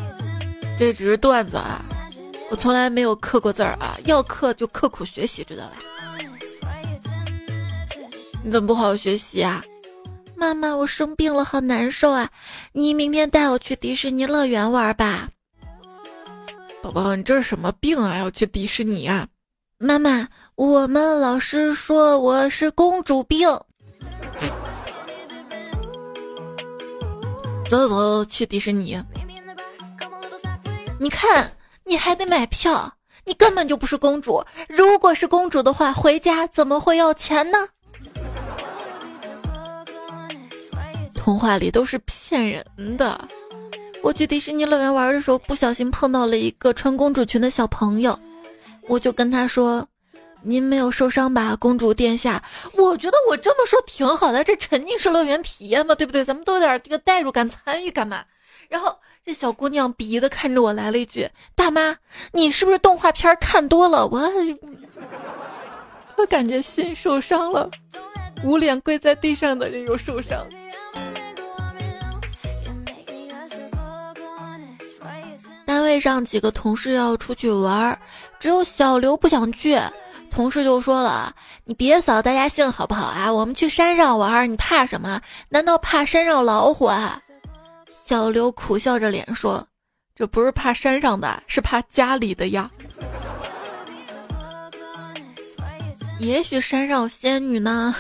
[0.77, 1.83] 这只是段子啊，
[2.51, 5.77] 我从来没有刻过字儿啊，要刻就刻苦学习，知道吧？
[8.43, 9.63] 你怎么不好好学习啊？
[10.35, 12.29] 妈妈，我生病了，好难受啊！
[12.73, 15.29] 你明天带我去迪士尼乐园玩吧。
[16.81, 18.17] 宝宝，你这是什么病啊？
[18.17, 19.29] 要去迪士尼啊？
[19.77, 23.47] 妈妈，我们老师说我是公主病。
[27.69, 29.01] 走走走，去迪士尼。
[30.99, 31.49] 你看，
[31.85, 32.93] 你还得买票，
[33.25, 34.43] 你根本就不是公主。
[34.69, 37.67] 如果是公主的话，回家怎么会要钱呢？
[41.15, 42.65] 童话里都是骗人
[42.97, 43.27] 的。
[44.01, 48.17] 我去迪士尼乐园玩的时候，不小心碰到了一个穿公主裙的小朋友，
[48.87, 49.87] 我就跟他说
[50.41, 52.41] ：“您没有受伤吧，公主殿下？
[52.73, 56.25] 我觉得我这么说挺好的，这沉浸式乐园体验嘛，对不对？
[56.25, 58.23] 咱们都有点这个代入感、参与感嘛。
[58.67, 61.95] 然后这小姑娘鄙夷的看着我，来了一句：“大妈，
[62.31, 64.19] 你是不是动画片看多了？”我
[66.17, 67.69] 我感觉心受伤了，
[68.43, 70.45] 捂脸跪在地上的人又受伤。
[75.65, 77.97] 单位上几个同事要出去玩，
[78.39, 79.79] 只有小刘不想去。
[80.31, 81.33] 同事就说了
[81.65, 83.31] ：“你别扫大家兴好不好啊？
[83.31, 85.21] 我们去山上玩，你怕什么？
[85.49, 87.21] 难道怕山上老虎啊？”
[88.11, 89.65] 小刘苦笑着脸说
[90.13, 92.69] ：“这不是怕山上的，是怕家里的呀。
[96.19, 97.95] 也许山上有仙女呢。”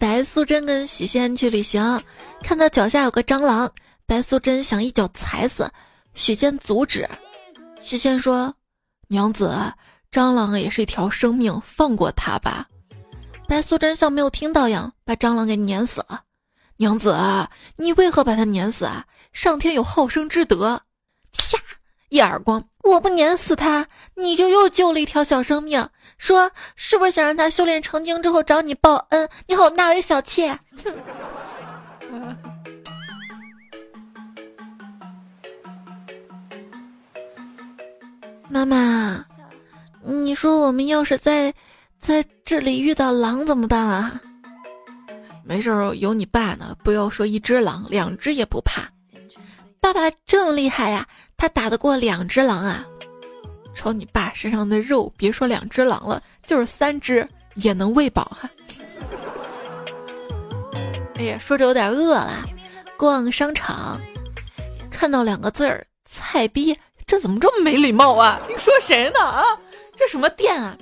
[0.00, 2.02] 白素贞跟许仙去旅行，
[2.42, 3.70] 看到脚下有个蟑螂，
[4.06, 5.70] 白素贞想一脚踩死，
[6.14, 7.06] 许仙阻止。
[7.78, 8.54] 许仙说
[9.08, 9.54] ：“娘子。”
[10.10, 12.66] 蟑螂也是一条生命，放过它吧。
[13.46, 16.22] 白素贞像没有听到一样，把蟑螂给碾死了。
[16.78, 17.14] 娘子，
[17.76, 19.04] 你为何把他碾死啊？
[19.32, 20.82] 上天有好生之德。
[21.32, 21.58] 啪！
[22.08, 25.88] 一耳光，我不碾死他，你就又救了一条小生命。
[26.18, 29.28] 说是不是想让他修炼成精之后找你报恩？
[29.48, 30.56] 你好，纳为小妾。
[38.48, 39.24] 妈妈。
[40.04, 41.52] 你说我们要是在
[41.98, 44.20] 在这里遇到狼怎么办啊？
[45.48, 46.76] 没事儿，有你爸呢。
[46.84, 48.86] 不要说一只狼，两只也不怕。
[49.80, 51.08] 爸爸这么厉害呀，
[51.38, 52.86] 他打得过两只狼啊？
[53.74, 58.50] 瞅你爸身上的肉，别说两只狼了，就是三只也能喂饱哈。
[61.14, 62.44] 哎呀，说着有点饿了。
[62.98, 63.98] 逛商场，
[64.90, 68.38] 看到两个字儿“菜逼”，这怎么这么没礼貌啊？
[68.50, 69.44] 你说谁呢啊？
[69.96, 70.76] 这什么店啊？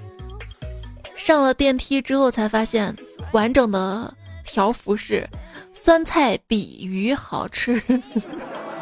[1.15, 2.97] 上了电梯之后才发现，
[3.33, 4.13] 完整的
[4.47, 5.29] 条幅是
[5.75, 7.83] “酸菜比鱼好吃”，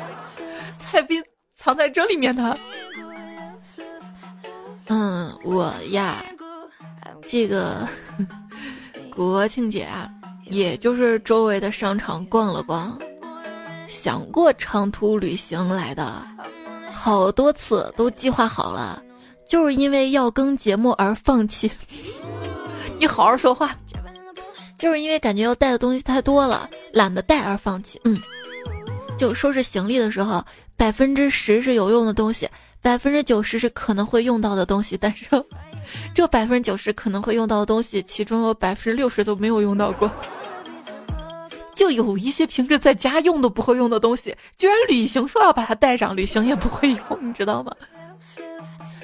[0.78, 1.20] 菜比
[1.56, 2.56] 藏在这里面的。
[4.86, 6.22] 嗯，我呀，
[7.26, 7.88] 这个
[9.16, 10.08] 国庆节啊，
[10.44, 12.96] 也就是周围的商场逛了逛，
[13.88, 16.22] 想过长途旅行来的，
[16.92, 19.02] 好多次都计划好了。
[19.46, 21.70] 就是因为要更节目而放弃，
[22.98, 23.76] 你好好说话。
[24.78, 28.00] 就是因为感觉要带的东西太多了，懒得带而放弃。
[28.04, 28.16] 嗯，
[29.16, 30.44] 就收拾行李的时候，
[30.76, 32.48] 百分之十是有用的东西，
[32.82, 34.96] 百分之九十是可能会用到的东西。
[34.96, 35.26] 但是，
[36.14, 40.10] 这百分之九十可能会用到的东西，其中有百分之六十都没有用到过。
[41.74, 47.72] 就有一些平时在家用都不会用的东西，居然旅行说要把它带上，旅行也不会用，你知道吗？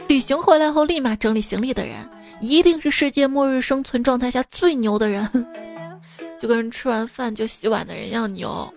[0.07, 1.97] 旅行回来后立马整理行李的人，
[2.41, 5.29] 一定是世界末日生存状态下最牛的人，
[6.41, 8.73] 就跟吃完饭就洗碗的人一样牛。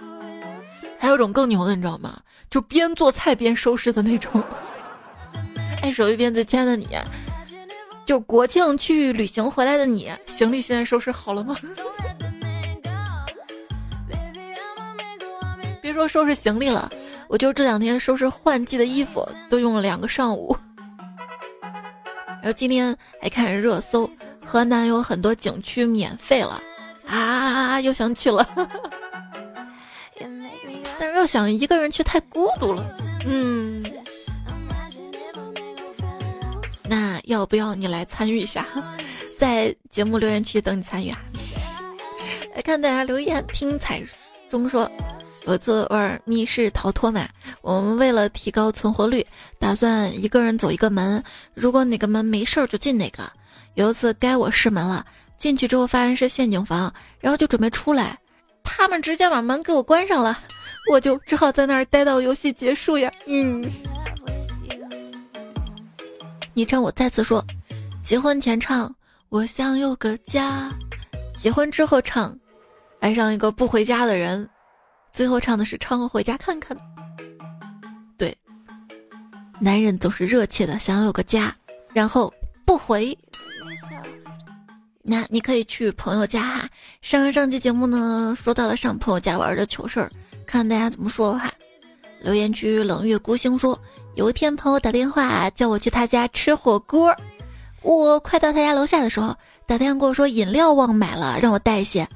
[1.00, 2.20] 还有种更牛的，你知道吗？
[2.50, 4.44] 就边做菜边收拾的那种。
[5.82, 6.88] 爱， 手一边最亲爱的你，
[8.06, 11.56] 就国庆去旅行回来的你，行李现在收拾好了吗？
[15.82, 16.90] 别说收拾行李了，
[17.28, 20.56] 我就这两天收拾换季的衣服，都用了两个上午。
[22.44, 24.10] 然后今天还看热搜，
[24.46, 26.62] 河南有很多景区免费了，
[27.08, 28.46] 啊，又想去了，
[31.00, 32.84] 但是又想一个人去太孤独了，
[33.26, 33.82] 嗯，
[36.84, 38.68] 那要不要你来参与一下，
[39.40, 41.24] 在节目留言区等你参与啊？
[42.54, 44.04] 来看大家留言，听彩
[44.50, 44.92] 中说。
[45.46, 47.28] 有次玩密室逃脱嘛，
[47.62, 49.26] 我们为了提高存活率，
[49.60, 51.22] 打算一个人走一个门，
[51.54, 53.30] 如果哪个门没事儿就进哪个。
[53.74, 58.18] 有一次该我试门了，进去之后发现是陷阱房，然后就准备出来，
[58.64, 60.40] 他们直接把门给我关上了，
[60.92, 63.12] 我就只好在那儿待到游戏结束呀。
[63.26, 63.70] 嗯，
[66.54, 67.44] 你让我再次说，
[68.02, 68.94] 结婚前唱
[69.28, 70.72] 我想有个家，
[71.36, 72.38] 结婚之后唱
[73.00, 74.48] 爱上一个不回家的人。
[75.14, 76.76] 最后唱的是“唱个回家看看”。
[78.18, 78.36] 对，
[79.60, 81.54] 男人总是热切的想要有个家，
[81.94, 82.34] 然后
[82.66, 83.16] 不回。
[85.04, 86.70] 那你可以去朋友家哈。
[87.02, 90.10] 上上期节目呢，说到了上朋友家玩的糗事儿，
[90.48, 91.52] 看大家怎么说哈。
[92.22, 93.78] 留言区冷月孤星说，
[94.16, 97.16] 有一天朋友打电话叫我去他家吃火锅，
[97.82, 99.36] 我快到他家楼下的时候，
[99.68, 102.08] 打电话跟我说饮料忘买了，让我带一些。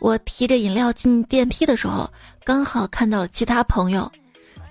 [0.00, 2.10] 我提着饮料进电梯的时候，
[2.44, 4.10] 刚好看到了其他朋友。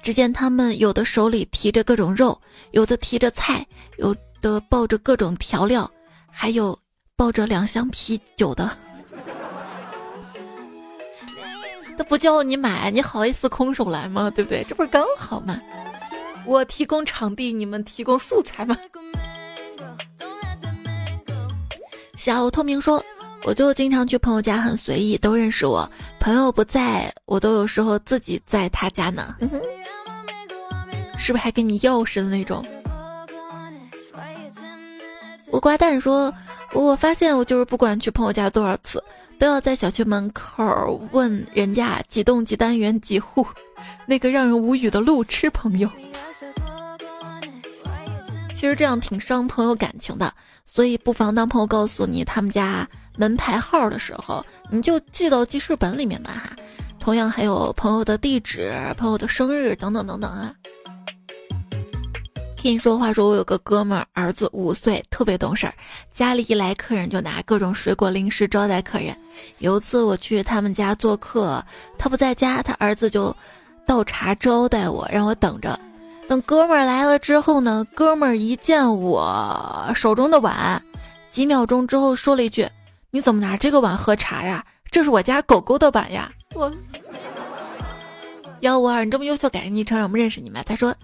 [0.02, 2.38] 只见他们有的手里提着各种肉，
[2.72, 3.66] 有的提着菜，
[3.98, 5.90] 有的抱着各种调料，
[6.30, 6.78] 还有
[7.16, 8.70] 抱着两箱啤酒的。
[11.98, 14.30] 他不叫你买，你好意思空手来吗？
[14.30, 14.66] 对不对？
[14.68, 15.58] 这不是刚好吗？
[16.46, 18.76] 我提供场地，你们提供素材吗？
[22.18, 23.02] 小透明说
[23.46, 25.90] ：“我就经常去朋友家，很随意，都认识我。
[26.20, 29.36] 朋友不在，我都有时候自己在他家呢。
[31.18, 32.66] 是不是还给你钥匙的那种？”
[35.52, 36.34] 我瓜蛋说
[36.74, 39.04] ：“我发现我就是不管去朋友家多少次。”
[39.40, 43.46] 都要在小区门口问人家几栋几单元几户，
[44.06, 45.90] 那个让人无语的路痴朋友。
[48.64, 56.56] 其实这样挺伤朋友感情的，所以不妨当朋友告诉你他们家门牌号的时候，你就记到记事本里面吧哈。
[56.98, 60.56] 同样还有朋友的地址、朋友的生日等等等等啊。
[62.56, 65.74] 听说话说，我有个哥们儿，儿子五岁，特别懂事儿。
[66.10, 69.14] 家里一来客人，就拿各种水果零食招待客人。
[69.58, 71.62] 有一次我去他们家做客，
[71.98, 73.36] 他不在家，他儿子就
[73.86, 75.78] 倒茶招待我，让我等着。
[76.28, 80.82] 等哥们儿来了之后呢，哥们儿一见我手中的碗，
[81.30, 82.68] 几秒钟之后说了一句
[83.12, 84.66] ：“你怎么拿这个碗喝茶呀？
[84.90, 86.72] 这是我家狗狗的碗呀！”我
[88.62, 90.64] 幺五二，你这么优秀，改个昵称让我们认识你们。
[90.66, 90.96] 他说。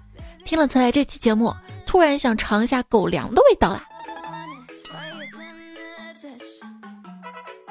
[0.45, 1.53] 听了才这期节目，
[1.85, 3.85] 突然想尝一下狗粮的味道啦。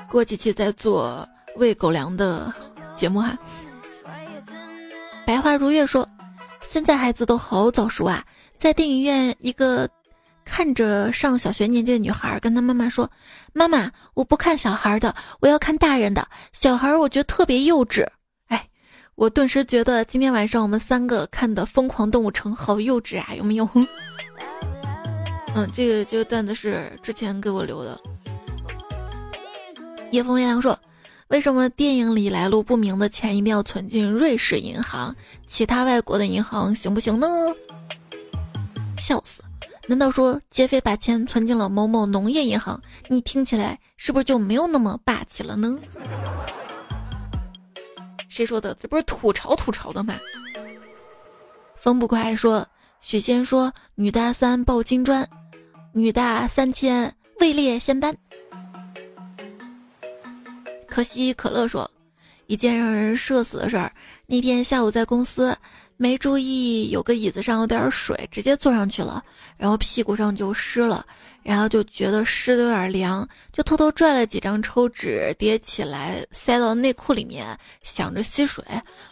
[0.08, 2.52] 过几期再做喂狗粮的
[2.94, 3.36] 节目哈。
[5.26, 6.08] 白花如月说
[6.70, 8.22] ：“现在孩子都好早熟啊，
[8.58, 9.88] 在电影院，一个
[10.44, 13.10] 看着上小学年纪的女孩跟她妈妈说
[13.54, 16.28] ：‘妈妈，我不看小孩的，我要看大人的。
[16.52, 18.06] 小孩我觉得特别幼稚。’”
[18.48, 18.68] 哎
[19.14, 23.66] 我顿时觉得今天晚上我们三个看的《疯狂动物城》好幼稚啊，有没有？
[25.56, 27.98] 嗯，这个这个段子是之前给我留的。
[30.10, 30.78] 夜风微凉说
[31.28, 35.14] ：“为什么电影里来路不明的钱一定要存进瑞士银行，
[35.46, 37.26] 其他外国的银行行不行呢？”
[38.98, 39.42] 笑死！
[39.86, 42.80] 难道说劫匪把钱存进了某某农业银行？
[43.08, 45.78] 你听起来是不是就没有那么霸气了呢？
[48.28, 48.74] 谁说的？
[48.80, 50.14] 这不是吐槽吐槽的吗？
[51.74, 52.66] 风不快说，
[53.00, 55.28] 许仙说女大三抱金砖，
[55.92, 58.14] 女大三千位列仙班。
[60.98, 61.88] 可惜可乐说，
[62.48, 63.92] 一件让人社死的事儿。
[64.26, 65.56] 那天下午在公司。
[65.96, 69.22] 没注意，有个椅子上有点水，直接坐上去了，
[69.56, 71.04] 然后屁股上就湿了，
[71.42, 78.64] 然后就觉得湿的有点凉，就偷偷拽了几张抽纸叠起来塞到内裤里面，想着吸水，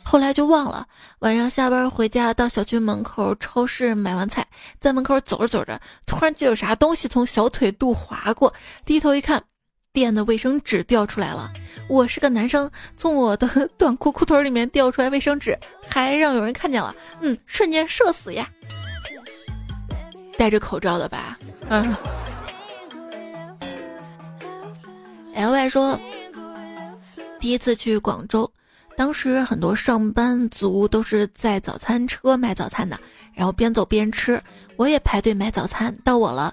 [0.05, 0.87] 后来就忘了。
[1.21, 4.45] 晚上下班回家，到小区门口超市买完菜，
[4.81, 8.53] 在门口走着走着，突然就有啥东西从小腿肚划过，
[8.85, 9.41] 低头一看。
[9.93, 11.51] 垫的卫生纸掉出来了，
[11.89, 15.57] 我是个男生，从我的短裤裤腿里面掉出来卫生纸，
[15.89, 18.49] 还让有人看见了，嗯，瞬间社死呀！
[20.37, 21.95] 戴着口罩的吧，嗯。
[25.35, 25.99] L Y 说，
[27.39, 28.51] 第一次去广州，
[28.97, 32.99] 当时很多上班族都是在早餐车买早餐的，
[33.33, 34.43] 然后边走边吃，
[34.77, 36.53] 我也排队买早餐，到我了。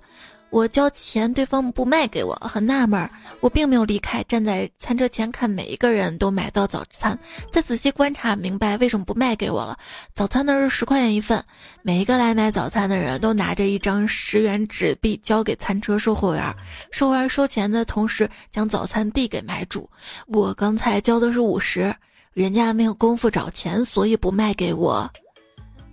[0.53, 3.09] 我交钱，对方不卖给我，很纳闷儿。
[3.39, 7.17] 我并没有离开，站在餐车前看每一个人都买到早餐，
[7.51, 9.75] 再仔细观察，明白为什么不卖给我了。
[10.13, 11.43] 早餐呢是十块钱一份，
[11.81, 16.55] 每一个来买早餐的人都拿着一张十元纸币交给餐车售货员，
[16.91, 19.89] 售货员收钱的同时将早餐递给买主。
[20.27, 21.95] 我刚才交的是五十，
[22.31, 25.11] 人家没有功夫找钱，所以不卖给我。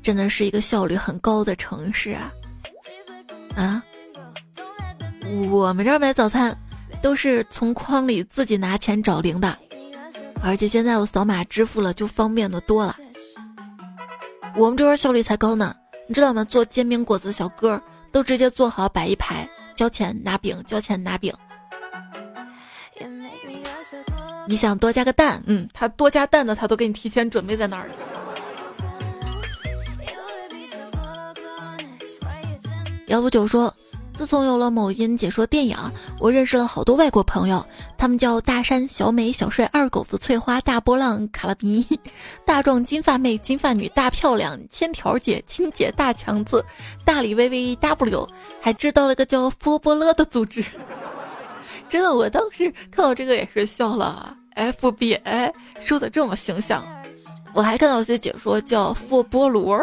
[0.03, 2.31] 真的是一个效率很高的城市啊！
[3.57, 3.83] 啊？
[5.51, 6.57] 我们这儿买早餐，
[7.01, 9.57] 都是从筐里自己拿钱找零的，
[10.43, 12.97] 而且现在我扫码支付了，就方便的多了。
[14.57, 15.75] 我们这边效率才高呢，
[16.09, 16.43] 你知道吗？
[16.45, 21.33] 做煎饼果子小哥都直接做好摆一排，交钱拿饼，交钱拿饼。
[24.49, 27.89] 你想多加个蛋，嗯，他多加蛋的他都给你提前准备在那儿。
[33.07, 33.73] 幺五九说。
[34.21, 35.75] 自从有了某音解说电影，
[36.19, 37.65] 我认识了好多外国朋友，
[37.97, 41.99] 他们叫大山、小美、小帅、二狗子、翠花、大波浪、卡拉比、
[42.45, 46.63] 大壮、金发妹、金发女、大漂亮、千条姐、亲姐、大强子、
[47.03, 48.29] 大李微微、W，
[48.61, 50.63] 还知道了个叫佛波勒的组织。
[51.89, 54.37] 真的，我当时看到这个也是笑了。
[54.55, 55.51] FBI
[55.81, 56.87] 说的这么形象，
[57.55, 59.83] 我还看到一些解说叫佛波罗。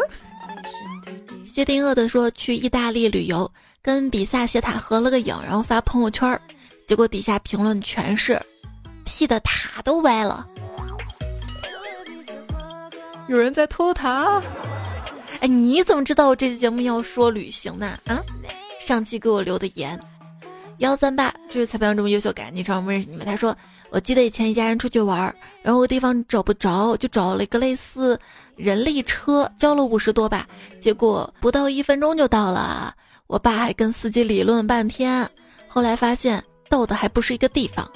[1.43, 3.51] 薛定谔的说去意大利旅游。
[3.88, 6.38] 跟比萨斜塔合了个影，然后发朋友圈，
[6.85, 8.38] 结果底下评论全是
[9.05, 10.45] P 的塔都歪了，
[13.29, 14.43] 有人在偷塔。
[15.39, 17.97] 哎，你怎么知道我这期节目要说旅行呢？
[18.07, 18.21] 啊，
[18.77, 19.97] 上期给我留的言，
[20.79, 23.25] 幺三八，这位彩票这么优秀，感你知道我们认识你们。
[23.25, 23.55] 他说，
[23.89, 28.19] 我记得以前一家人出去玩，然后个地方找不着，就找了一个类似
[28.57, 30.45] 人力车，交了五十多吧，
[30.81, 32.93] 结果不到一分钟就到了。
[33.28, 35.30] 我爸还跟司机理论半天，
[35.67, 37.89] 后来发现到的还不是一个地方，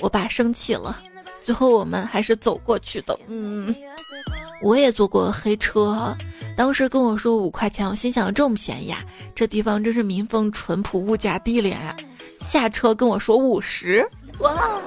[0.00, 1.02] 我爸生气了，
[1.44, 3.18] 最后我们还是走过去的。
[3.26, 3.74] 嗯，
[4.62, 6.16] 我也坐过黑车。
[6.56, 11.94] 当时跟我说五块钱，我心想这么便宜啊，这地方真是民风淳朴，物价低廉啊。
[12.40, 14.08] 下车跟我说五十，
[14.38, 14.80] 哇！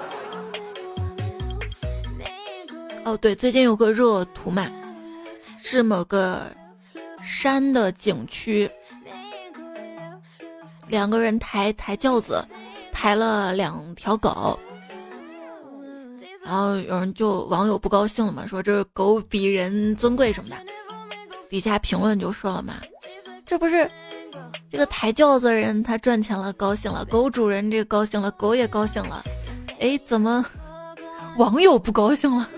[3.03, 4.67] 哦对，最近有个热图嘛，
[5.57, 6.51] 是某个
[7.23, 8.69] 山的景区，
[10.91, 12.45] 两个人抬抬轿子，
[12.91, 14.59] 抬了两条狗，
[16.43, 20.57] 然后有人就网友不高兴了嘛，说这狗比人尊贵什么的。
[21.49, 22.75] 底下评论就说了嘛，
[23.45, 23.89] 这不是
[24.69, 29.23] 这个抬轿子的人他赚钱了高兴了，狗主人这高兴了，狗也高兴了，
[29.79, 30.45] 哎，怎么
[31.37, 32.49] 网友不高兴了？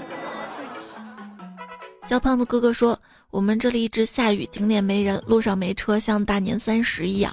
[2.09, 7.31] 小胖子哥哥说，我们这里一直下雨，景点没人，路上没车，像大年三十一样。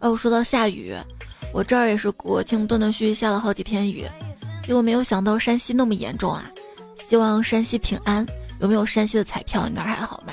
[0.00, 0.94] 哦，说到下雨，
[1.52, 4.04] 我这儿也是国庆断断续续下了好几天雨，
[4.64, 6.50] 结果没有想到山西那么严重啊！
[7.08, 8.26] 希望山西平安。
[8.58, 9.68] 有没有山西的彩票？
[9.68, 10.32] 你那儿还好吗？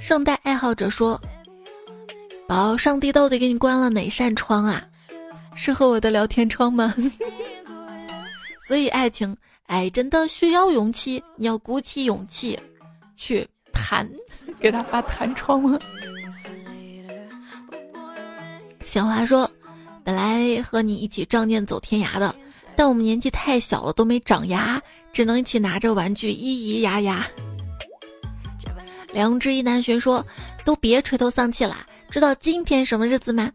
[0.00, 1.20] 圣诞爱好者说
[2.48, 4.82] ：“宝，上帝到底给你关了哪扇窗啊？
[5.54, 6.94] 是和我的聊天窗吗？”
[8.66, 12.58] 所以爱情，爱真的需要勇气，你要鼓起勇气
[13.14, 14.08] 去弹，
[14.58, 15.78] 给他发弹窗吗？
[18.84, 19.50] 小华说
[20.04, 22.34] ：“本来和你一起仗剑走天涯的，
[22.76, 24.80] 但我们年纪太小了，都没长牙，
[25.12, 27.28] 只能一起拿着玩具咿咿呀呀。”
[29.12, 30.24] 良知一南巡说
[30.64, 33.50] ：“都别垂头丧气啦，知道今天什么日子吗？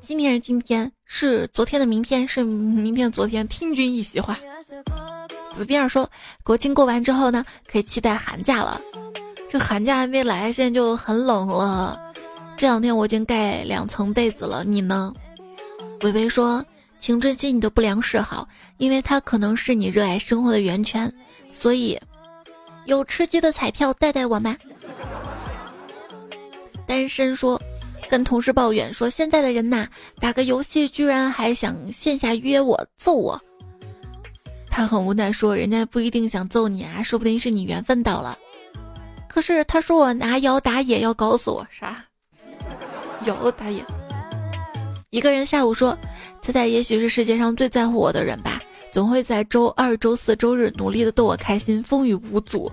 [0.00, 3.46] 今天是今天，是昨天的明天，是明天的昨天。
[3.48, 4.38] 听君一席话。”
[5.54, 6.10] 子边儿说
[6.42, 8.80] ：“国庆过完之后呢，可以期待寒假了。
[9.50, 12.11] 这寒假还没来，现在就很冷了。
[12.56, 15.12] 这两天我已经盖两层被子了，你呢？”
[16.02, 16.64] 微微说
[17.00, 18.48] ：“请珍惜你的不良嗜好，
[18.78, 21.12] 因为它可能是你热爱生活的源泉。
[21.50, 21.98] 所以，
[22.86, 24.56] 有吃鸡的彩票带带我吗？”
[26.86, 27.60] 单身说，
[28.08, 29.86] 跟同事抱怨说，现在的人呐，
[30.20, 33.40] 打个游戏居然还想线下约我揍我。
[34.68, 38.38] 他很无奈说，人家不一定想揍你啊，说不定是你缘分到了。
[39.28, 42.04] 可是他说我拿瑶打野要搞死我，啥？
[43.24, 43.84] 有了打野？
[45.10, 45.96] 一个人下午说，
[46.40, 48.60] 猜猜也许是世界上最在乎我的人吧，
[48.90, 52.70] 总会在周二、周四周日努力的逗我开心，风雨无阻。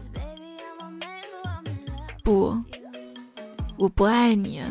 [2.24, 2.58] 不。
[3.78, 4.62] 我不爱你，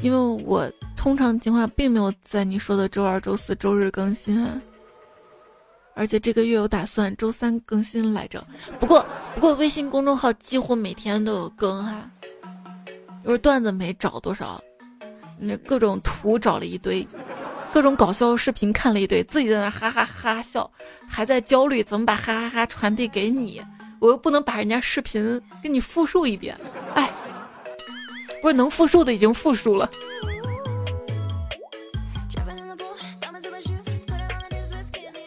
[0.00, 4.44] 因为我通常情况并没有在你说的周二、周四周日更新，
[5.94, 8.44] 而且这个月有打算周三更新来着。
[8.80, 9.06] 不过，
[9.36, 12.10] 不过微信公众号几乎每天都有更哈，
[13.24, 14.62] 就是段子没找多少，
[15.38, 17.06] 那各种图找了一堆，
[17.72, 20.70] 各种搞笑视频看了一堆，自己在那哈哈哈笑，
[21.06, 23.62] 还在焦虑怎么把哈哈哈传递给你，
[24.00, 26.56] 我又不能把人家视频给你复述一遍，
[26.94, 27.10] 哎。
[28.40, 29.88] 不是能复述的已经复述了。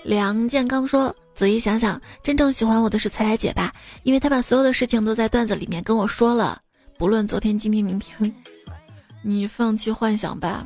[0.04, 3.72] 梁建刚说：“仔细想想，真正喜欢我的是彩彩姐吧，
[4.04, 6.62] 因为她把所有的事情都在段子里面跟我说了，
[6.98, 8.34] 不论昨天、今天、明天。
[9.22, 10.66] 你放弃幻想吧，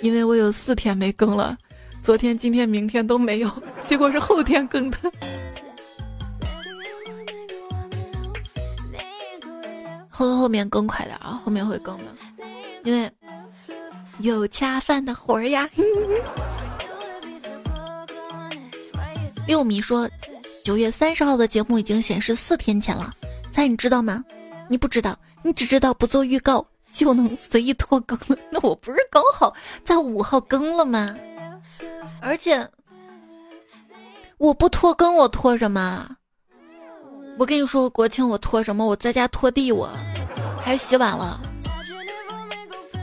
[0.00, 1.56] 因为我有四天没更了，
[2.02, 3.50] 昨天、今天、明天都没有，
[3.86, 4.98] 结果是后天更的。
[10.08, 12.04] ”后后面更快点啊，后面会更的，
[12.84, 13.10] 因为
[14.18, 15.68] 有恰饭的活儿呀。
[19.46, 20.08] 六米说，
[20.64, 23.14] 九月三十号的节目已经显示四天前了，
[23.50, 24.22] 猜你知道吗？
[24.70, 28.38] 你不知道，你只知道不做预告就能随意拖更了。
[28.52, 29.52] 那我不是刚好
[29.82, 31.16] 在五号更了吗？
[32.20, 32.70] 而且
[34.38, 36.16] 我不拖更，我拖什么？
[37.36, 38.86] 我跟你说，国庆我拖什么？
[38.86, 39.90] 我在家拖地，我
[40.62, 41.40] 还洗碗了。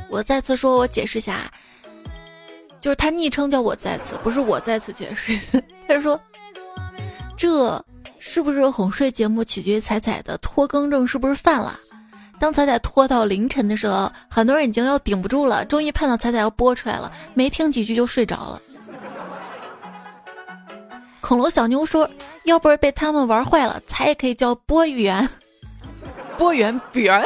[0.10, 1.52] 我再次说，我解释一下，
[2.80, 5.62] 就是他昵称叫我再次，不是我再次解释。
[5.86, 6.18] 他说，
[7.36, 7.84] 这
[8.30, 11.80] 是不是哄睡节目取决于彩彩的拖更症是不是犯了？
[12.38, 18.62] 当彩彩拖到凌晨的时候，很多人已经要顶不住了，终于盼到彩彩要播出来了，没听几句就睡着了。
[21.22, 22.08] 恐龙小妞说
[22.44, 25.28] ：“要不是被他们玩坏了，才也可以叫播员。”
[26.38, 27.24] 播员员。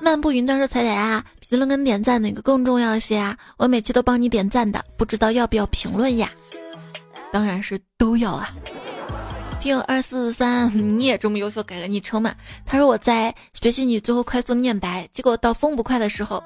[0.00, 3.36] 漫步云端说：“彩彩啊，评论跟点赞哪个更重要一些啊？
[3.56, 6.28] 我每期都帮你点赞的，不知道要不要评论呀？
[7.32, 8.54] 当然是都要啊。”
[9.60, 12.34] 听二四三，你也这么优秀，改个昵称嘛？
[12.66, 16.42] 他说我在学习你最后快速念白，结果到风不快的时候，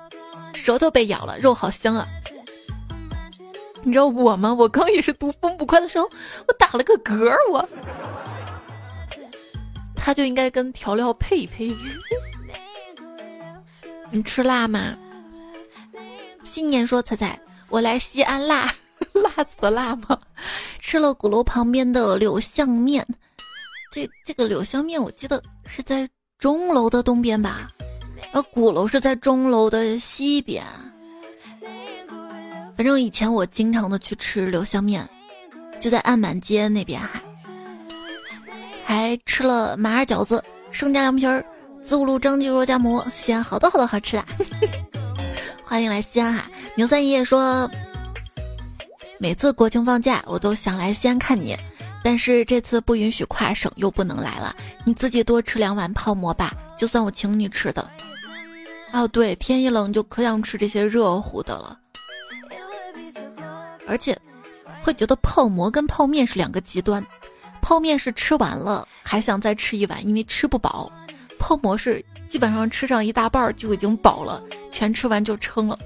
[0.53, 2.07] 舌头被咬了，肉好香啊！
[3.83, 4.53] 你知道我吗？
[4.53, 6.05] 我刚也是读风不快的时候，
[6.47, 7.67] 我打了个嗝，我
[9.95, 11.75] 他就应该跟调料配一配。
[14.11, 14.95] 你吃辣吗？
[16.45, 18.75] 新年说彩彩，我来西安辣。
[19.23, 20.19] 辣子辣吗？
[20.79, 23.07] 吃了鼓楼旁边的柳巷面，
[23.91, 26.09] 这这个柳巷面我记得是在
[26.39, 27.71] 钟楼的东边吧？
[28.33, 30.65] 呃，鼓楼是在钟楼的西边。
[32.77, 35.09] 反正以前我经常的去吃柳巷面，
[35.81, 37.21] 就在案板街那边，还
[38.85, 41.45] 还吃了马耳饺子、生姜凉皮儿、
[41.83, 44.25] 子午路张记肉夹馍，西安好多好多好吃的。
[45.65, 46.51] 欢迎来西安哈！
[46.77, 47.69] 牛三爷爷说。
[49.19, 51.57] 每次国庆放假，我都想来西安看你，
[52.05, 54.55] 但是这次不允许跨省，又不能来了。
[54.85, 57.89] 你自己多吃两碗泡馍吧，就算我请你吃的。
[58.93, 61.79] 哦，对，天一冷就可想吃这些热乎的了，
[63.87, 64.17] 而且
[64.83, 67.05] 会觉得泡馍跟泡面是两个极端。
[67.63, 70.91] 泡面是吃完了还想再吃一碗，因为吃不饱；
[71.39, 75.79] 泡馍是基本上吃上一大半就已经饱了，全吃完就撑了。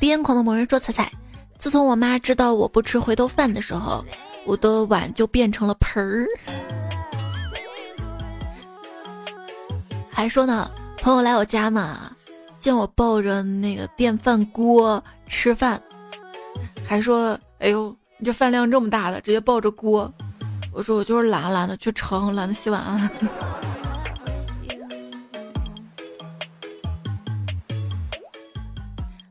[0.00, 1.12] 癫狂的某人说：“彩彩，
[1.58, 4.02] 自从我妈知道我不吃回头饭的时候，
[4.46, 6.26] 我的碗就变成了盆儿。”
[10.10, 12.10] 还说呢，朋友来我家嘛，
[12.58, 15.80] 见我抱着那个电饭锅吃饭，
[16.86, 20.10] 还说：“哎呦，你这饭量这么大的，直接抱着锅。”
[20.72, 23.10] 我说：“我就是懒，懒得去盛，懒得洗碗。”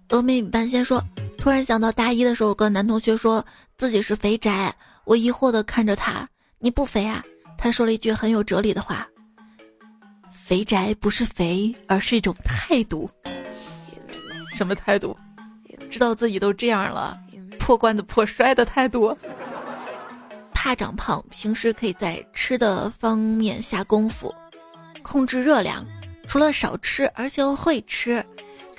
[0.10, 1.02] 峨眉半仙说
[1.38, 3.46] ：“突然想到大一的时候，有个男同学说
[3.78, 4.74] 自己是肥宅，
[5.06, 7.24] 我疑惑的看着他，你不肥啊？
[7.56, 9.08] 他说了一句很有哲理的话：
[10.32, 13.08] 肥宅不是肥，而是一种态度。
[14.56, 15.16] 什么态度？
[15.92, 17.16] 知道自己都这样了，
[17.60, 19.16] 破罐子破摔的态度。
[20.52, 24.34] 怕长胖，平时可以在吃的方面下功夫，
[25.04, 25.86] 控制热量，
[26.28, 28.26] 除了少吃，而且会吃。”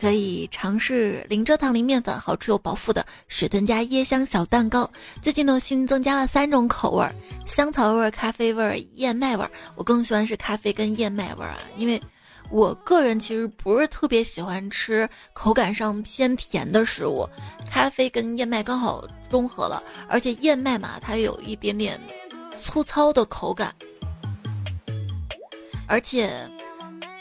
[0.01, 4.90] 可以尝试零蔗糖零面粉、好吃又饱腹的水豚家椰香小蛋糕。
[5.20, 7.14] 最近呢，新增加了三种口味儿：
[7.46, 9.46] 香草味、咖啡味、燕麦味。
[9.74, 12.01] 我更喜欢是咖啡跟燕麦味啊，因为
[12.48, 17.28] 我个人其实不是特别喜欢吃口感上偏甜的食物，
[17.70, 22.01] 咖啡跟燕麦刚好中和了，而且燕麦嘛，它有一点点
[22.59, 23.74] 粗糙的口感，
[25.86, 26.51] 而且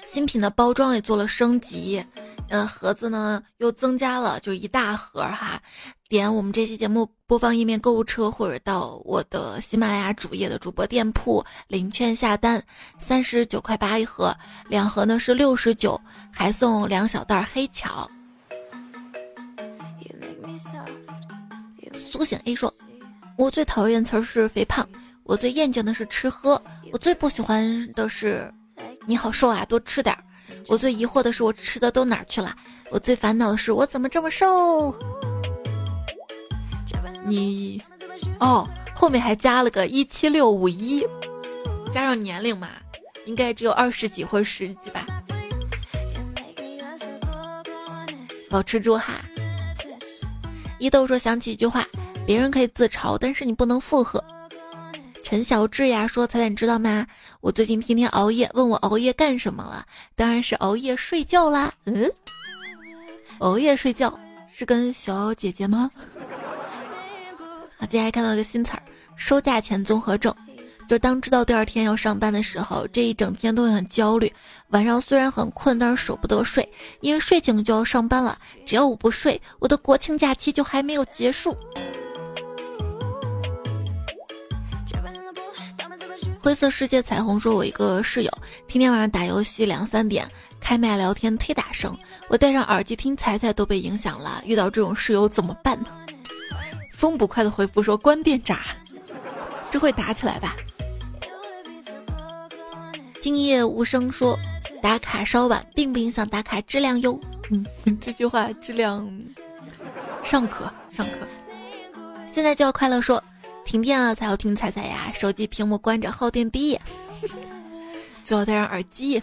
[0.09, 2.01] 新品的包装也做了升级。
[2.49, 5.61] 嗯，盒子呢又增加了，就一大盒哈。
[6.07, 12.61] 点我们这期节目播放页面购物车，或者到我的喜马拉雅主页的主播店铺领券下单，
[12.97, 14.35] 三十九块八一盒，
[14.67, 15.99] 两盒呢是六十九，
[16.31, 18.09] 还送两小袋黑巧。
[21.93, 22.73] 苏醒 A 说
[23.37, 24.87] ：“我最讨厌词儿是肥胖，
[25.23, 26.59] 我最厌倦的是吃喝，
[26.91, 28.51] 我最不喜欢的是
[29.05, 30.23] 你好瘦啊，多吃点儿。”
[30.67, 32.55] 我最疑惑的是，我吃的都哪儿去了？
[32.89, 34.93] 我最烦恼的是，我怎么这么瘦？
[37.25, 37.81] 你，
[38.39, 41.05] 哦，后面还加了个一七六五一，
[41.91, 42.69] 加上年龄嘛，
[43.25, 45.05] 应该只有二十几或十几吧。
[48.49, 49.13] 保持住哈。
[50.79, 51.85] 一豆说想起一句话：
[52.25, 54.23] 别人可以自嘲，但是你不能附和。
[55.29, 57.05] 陈小志呀说：“彩彩，你知道吗？
[57.39, 59.85] 我最近天天熬夜，问我熬夜干什么了？
[60.15, 61.71] 当然是熬夜睡觉啦。
[61.85, 62.11] 嗯，
[63.37, 64.19] 熬夜睡觉
[64.51, 65.91] 是跟小姐姐吗？
[67.77, 68.81] 啊，今天还看到一个新词儿，
[69.15, 70.33] 收假前综合症，
[70.87, 74.33] 就是当知道第二天要上班的时候，这一整天都会很焦虑。
[74.69, 76.67] 晚上虽然很困，但是舍不得睡，
[77.01, 78.35] 因为睡醒就要上班了。
[78.65, 81.55] 只要我不睡，我的国庆假期就还没有结束。”
[86.41, 88.31] 灰色世界彩虹说：“我一个室友
[88.65, 90.25] 天天晚上打游戏两三点，
[90.59, 91.95] 开麦聊天忒大声，
[92.29, 94.41] 我戴上耳机听彩彩都被影响了。
[94.45, 95.89] 遇到这种室友怎么办呢？”
[96.93, 98.61] 风不快的回复说：“关电闸，
[99.69, 100.55] 这会打起来吧？”
[103.21, 104.39] 今夜无声说
[104.81, 107.19] ：“打卡稍晚，并不影响打卡质量哟。”
[107.51, 107.65] 嗯，
[107.99, 109.11] 这句话质量
[110.23, 111.11] 尚可，尚可。
[112.33, 113.21] 现在就要快乐说，
[113.69, 116.75] 停电了才要听彩彩呀，手机屏幕关着耗电低，
[118.23, 119.21] 最好戴上耳机。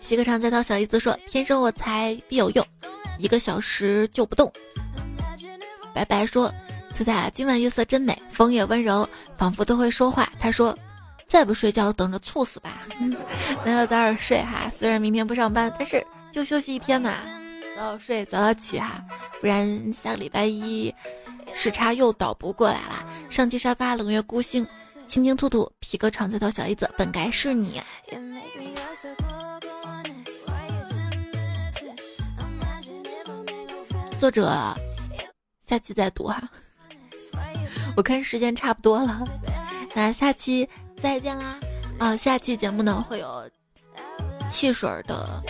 [0.00, 2.66] 皮革厂在掏小姨子说：“天生我材必有用，
[3.18, 4.50] 一个小时就不动。”
[5.92, 6.50] 白白说
[6.94, 9.06] ：“彩彩今晚月色真美，风也温柔，
[9.36, 10.74] 仿佛都会说话。”他说
[11.28, 12.80] ：“再不睡觉，等着猝死吧。
[13.62, 16.02] ”那要早点睡哈，虽然明天不上班，但是
[16.32, 17.12] 就休息一天嘛，
[17.76, 19.04] 早点睡，早点起哈，
[19.38, 20.94] 不然下个礼拜一
[21.54, 23.04] 时差又倒不过来了。
[23.28, 24.66] 上期沙发冷月孤星，
[25.06, 27.80] 青青兔兔皮革厂在掏小姨子，本该是你。
[34.18, 34.74] 作者，
[35.66, 36.48] 下期再读哈。
[37.96, 39.24] 我看时间差不多了，
[39.94, 40.68] 那下期
[41.00, 41.58] 再见啦！
[41.98, 43.50] 啊，下期节目呢会有
[44.48, 45.42] 汽水的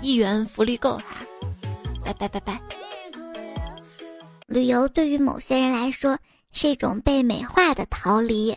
[0.00, 1.04] 一元福利购哈，
[2.04, 2.60] 拜拜拜拜。
[4.50, 6.18] 旅游对于某些人来说
[6.50, 8.56] 是一种被美化的逃离。